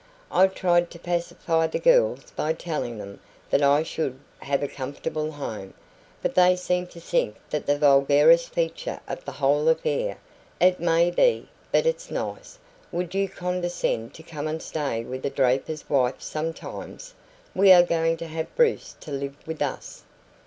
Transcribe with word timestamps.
I 0.31 0.47
tried 0.47 0.89
to 0.89 0.97
pacify 0.97 1.67
the 1.67 1.77
girls 1.77 2.31
by 2.31 2.53
telling 2.53 2.97
them 2.97 3.19
I 3.53 3.83
should 3.83 4.19
have 4.39 4.63
a 4.63 4.67
comfortable 4.67 5.33
home; 5.33 5.75
but 6.23 6.33
they 6.33 6.55
seem 6.55 6.87
to 6.87 6.99
think 6.99 7.35
that 7.51 7.67
the 7.67 7.77
vulgarest 7.77 8.49
feature 8.49 8.99
of 9.07 9.23
the 9.25 9.33
whole 9.33 9.69
affair. 9.69 10.17
It 10.59 10.79
may 10.79 11.11
be, 11.11 11.49
but 11.71 11.85
it's 11.85 12.09
nice. 12.09 12.57
Would 12.91 13.13
you 13.13 13.29
condescend 13.29 14.15
to 14.15 14.23
come 14.23 14.47
and 14.47 14.59
stay 14.59 15.03
with 15.03 15.23
a 15.23 15.29
draper's 15.29 15.87
wife 15.87 16.19
sometimes? 16.19 17.13
We 17.53 17.71
are 17.71 17.83
going 17.83 18.17
to 18.17 18.27
have 18.27 18.55
Bruce 18.55 18.95
to 19.01 19.11
live 19.11 19.35
with 19.45 19.61
us.... 19.61 20.01